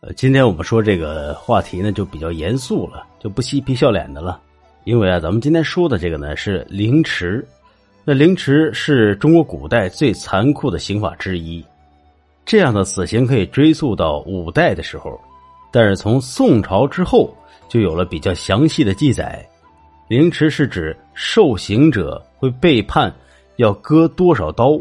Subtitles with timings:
[0.00, 4.40] 呃，今天我们说这个话题呢，就比较严肃了，就不嬉皮笑脸的了。
[4.84, 7.44] 因为啊，咱们今天说的这个呢是凌迟，
[8.04, 11.64] 那凌迟是中国古代最残酷的刑法之一。
[12.44, 15.20] 这样的死刑可以追溯到五代的时候，
[15.72, 17.28] 但是从宋朝之后
[17.68, 19.44] 就有了比较详细的记载。
[20.06, 23.12] 凌迟是指受刑者会被判
[23.56, 24.80] 要割多少刀，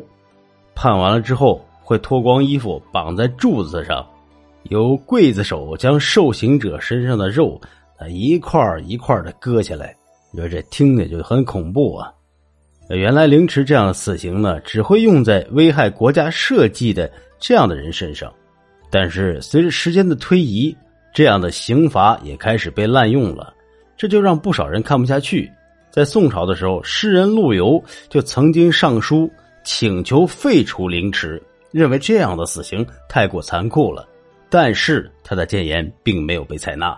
[0.76, 4.06] 判完了之后会脱光衣服绑在柱子上。
[4.70, 7.60] 由刽子手将受刑者身上的肉
[7.98, 9.96] 啊一块一块的割下来，
[10.32, 12.12] 你说这听着就很恐怖啊！
[12.90, 18.34] 原来凌迟这样的死刑呢，只会用在危害国家社稷的这样的人身上，
[18.90, 20.76] 但是随着时间的推移，
[21.14, 23.54] 这样的刑罚也开始被滥用了，
[23.98, 25.52] 这就让不少人看不下去。
[25.90, 29.30] 在宋朝的时候，诗人陆游就曾经上书
[29.64, 31.42] 请求废除凌迟，
[31.72, 34.08] 认为这样的死刑太过残酷了。
[34.50, 36.98] 但是他的谏言并没有被采纳。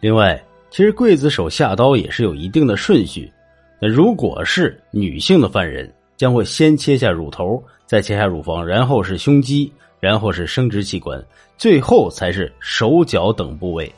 [0.00, 0.40] 另外，
[0.70, 3.32] 其实刽子手下刀也是有一定的顺序。
[3.80, 11.22] 那如果是女性的犯人，将会先切下乳头，再切下乳房，然后是胸肌，然后是生殖器官，
[11.58, 13.92] 最后才是手脚等部位。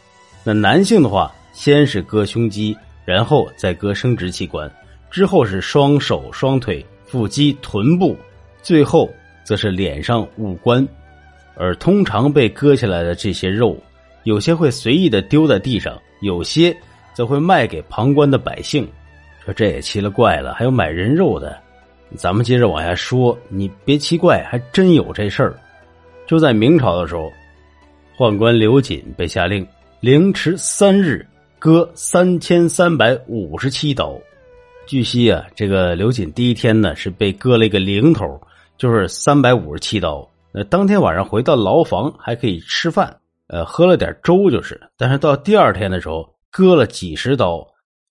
[0.44, 4.70] 那男性的话，先是割胸肌，然后再割生殖器官，
[5.10, 8.16] 之后是双手、双腿、腹肌、臀部，
[8.62, 9.08] 最后
[9.44, 10.86] 则是脸上五官。
[11.58, 13.76] 而通常被割下来的这些肉，
[14.22, 16.74] 有些会随意的丢在地上，有些
[17.12, 18.88] 则会卖给旁观的百姓。
[19.44, 21.58] 说这也奇了怪了，还有买人肉的。
[22.16, 25.58] 咱们接着往下说，你别奇怪，还真有这事儿。
[26.26, 27.30] 就在明朝的时候，
[28.16, 29.66] 宦官刘瑾被下令
[30.00, 31.26] 凌迟三日，
[31.58, 34.16] 割三千三百五十七刀。
[34.86, 38.40] 据悉啊，这个刘瑾第一天呢是被割了一个零头，
[38.76, 40.26] 就是三百五十七刀。
[40.52, 44.80] 那当天晚上回到牢房还可以吃饭，呃，喝了点粥就是。
[44.96, 47.66] 但是到第二天的时候，割了几十刀，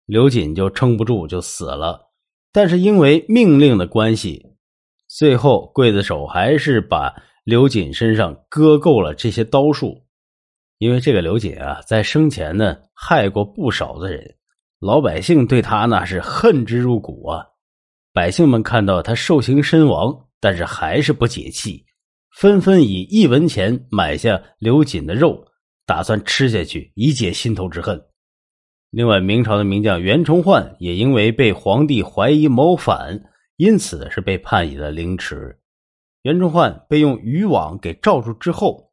[0.06, 2.00] 刘瑾就撑不住就死了。
[2.52, 4.46] 但是因为命令的关系，
[5.08, 10.04] 最后刽子手还是把刘瑾身上割够了这些刀数。
[10.78, 14.36] 因为这个刘瑾啊，在生前呢害过不少的人，
[14.80, 17.44] 老百姓对他那是恨之入骨啊。
[18.14, 21.84] 百姓们看到他受刑身亡，但是还是不解气。
[22.40, 25.44] 纷纷以一文钱买下刘瑾的肉，
[25.88, 28.00] 打算吃下去以解心头之恨。
[28.92, 33.20] 另外，明朝的名将袁崇焕也因为被皇帝怀疑谋反，
[33.56, 35.58] 因此是被判以了凌迟。
[36.22, 38.92] 袁崇焕被用渔网给罩住之后，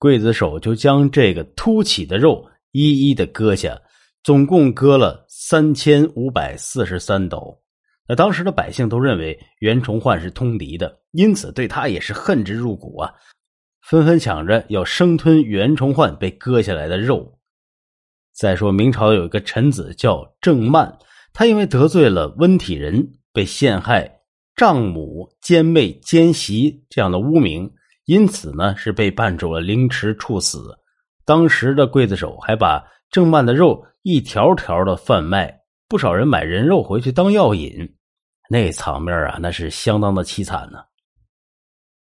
[0.00, 3.78] 刽子手就将这个凸起的肉一一的割下，
[4.22, 7.62] 总共割了三千五百四十三斗。
[8.08, 13.12] 那当时的百姓都认为袁崇焕是通敌的，因此对他也是恨之入骨啊，
[13.82, 17.38] 纷纷抢着要生吞袁崇焕被割下来的肉。
[18.32, 20.98] 再说明朝有一个臣子叫郑曼，
[21.32, 24.20] 他因为得罪了温体仁，被陷害
[24.54, 27.72] 丈母、奸妹、奸媳这样的污名，
[28.04, 30.78] 因此呢是被判处了凌迟处死。
[31.24, 37.70] 当时的刽子手还把郑曼的肉一条条的贩卖，不少人买人肉回去当药引。
[38.48, 40.78] 那场面啊，那是相当的凄惨呢。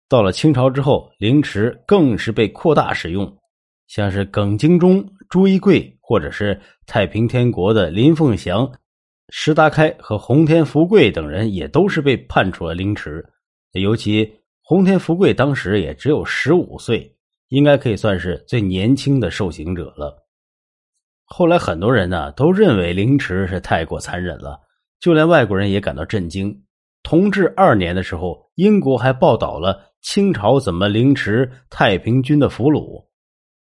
[0.09, 3.39] 到了清朝之后，凌迟更是被扩大使用，
[3.87, 8.71] 像是耿精忠、朱一贵，或者是太平天国的林凤祥、
[9.31, 13.25] 石达开和洪天福贵等人，也都是被判处了凌迟。
[13.73, 14.31] 尤其
[14.63, 17.17] 洪天福贵当时也只有十五岁，
[17.49, 20.22] 应该可以算是最年轻的受刑者了。
[21.33, 24.61] 后来很多人呢都认为凌迟是太过残忍了。
[25.01, 26.63] 就连外国人也感到震惊。
[27.03, 33.03] 同治二年的时候，英国还报道了清朝怎么凌迟太平军的俘虏。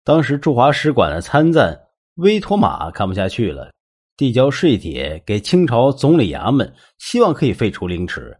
[0.05, 1.77] 当时驻华使馆的参赞
[2.17, 3.73] 威妥玛看不下去了，
[4.19, 8.37] 递交税帖给清朝总理衙门，希望可以废除凌迟。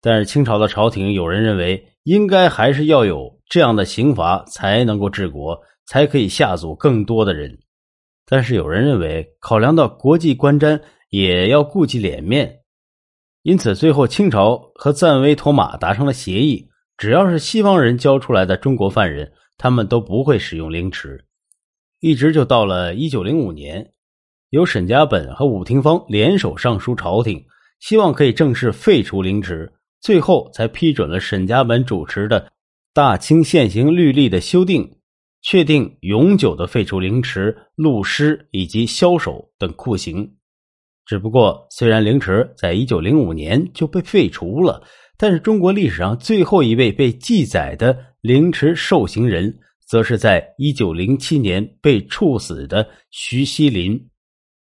[0.00, 7.58] 但是清朝的朝廷有人认为，应该还是要有这样的刑罚才能够治国，才可以下阻更多的人。
[8.28, 10.80] 但是有人认为，考量到国际观瞻。
[11.10, 12.58] 也要顾及脸面，
[13.40, 21.24] 因此最后清朝和赞威妥玛达成了协议：只要是西方人交出来的中国犯人，他们都不会使用凌迟。
[22.00, 23.92] 一直就到了一九零五年，
[24.50, 27.42] 由沈家本和武廷芳联手上书朝廷，
[27.80, 29.72] 希望可以正式废除凌迟，
[30.02, 32.42] 最后才批准了沈家本主持的
[32.92, 34.97] 《大清现行律例》的修订，
[35.50, 40.30] 确定永久的废除凌迟、戮尸以及枭首等酷刑。
[41.06, 44.82] 只不过，虽然凌迟在一九零五年就被废除了，
[45.16, 53.98] 但是中国历史上最后一位被记载的凌迟受刑人，则是在一九零七年被处死的徐锡林。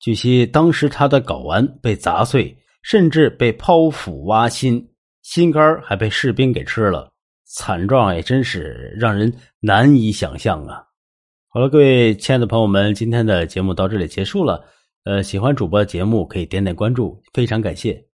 [0.00, 4.88] 据悉，当时他的睾丸被砸碎，甚至被剖腹挖心，
[5.20, 7.12] 心肝还被士兵给吃了，
[7.52, 10.84] 惨状也真是让人难以想象啊！
[11.48, 14.64] 好了，各位亲爱的朋友们，今天的节目到这里结束了。
[15.02, 18.09] 呃，喜欢主播的节目可以点点关注，非常感谢。